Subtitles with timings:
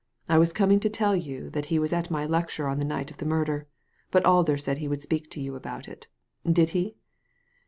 [0.27, 3.11] I was coming to tell you that he was at my lecture on the night
[3.11, 3.67] of the murder,
[4.09, 6.07] but Alder said he would speak to you about it
[6.51, 6.95] Did he?"